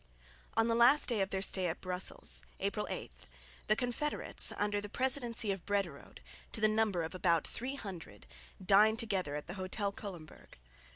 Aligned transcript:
On 0.57 0.67
the 0.67 0.73
last 0.73 1.09
day 1.09 1.21
of 1.21 1.29
their 1.29 1.43
stay 1.43 1.67
at 1.67 1.79
Brussels, 1.79 2.41
April 2.59 2.87
8, 2.89 3.11
the 3.67 3.75
confederates 3.75 4.51
under 4.57 4.81
the 4.81 4.89
presidency 4.89 5.51
of 5.51 5.63
Brederode, 5.67 6.21
to 6.53 6.59
the 6.59 6.67
number 6.67 7.03
of 7.03 7.13
about 7.13 7.45
three 7.47 7.75
hundred, 7.75 8.25
dined 8.65 8.97
together 8.97 9.35
at 9.35 9.45
the 9.45 9.53
Hotel 9.61 9.91
Culemburg. 9.91 10.57